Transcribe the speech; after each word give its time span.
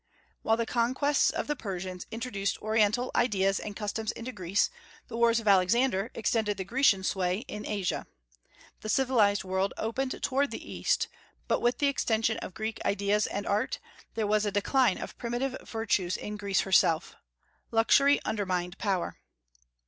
While 0.41 0.57
the 0.57 0.65
conquests 0.65 1.29
of 1.29 1.45
the 1.45 1.55
Persians 1.55 2.07
introduced 2.09 2.59
Oriental 2.59 3.11
ideas 3.13 3.59
and 3.59 3.75
customs 3.75 4.11
into 4.11 4.31
Greece, 4.31 4.71
the 5.09 5.15
wars 5.15 5.39
of 5.39 5.47
Alexander 5.47 6.09
extended 6.15 6.57
the 6.57 6.63
Grecian 6.65 7.03
sway 7.03 7.41
in 7.47 7.67
Asia. 7.67 8.07
The 8.79 8.89
civilized 8.89 9.43
world 9.43 9.75
opened 9.77 10.19
toward 10.23 10.49
the 10.49 10.71
East; 10.71 11.07
but 11.47 11.61
with 11.61 11.77
the 11.77 11.85
extension 11.85 12.37
of 12.39 12.55
Greek 12.55 12.79
ideas 12.83 13.27
and 13.27 13.45
art, 13.45 13.77
there 14.15 14.25
was 14.25 14.43
a 14.43 14.51
decline 14.51 14.97
of 14.97 15.19
primitive 15.19 15.55
virtues 15.69 16.17
in 16.17 16.35
Greece 16.35 16.61
herself. 16.61 17.15
Luxury 17.69 18.19
undermined 18.25 18.79
power. 18.79 19.19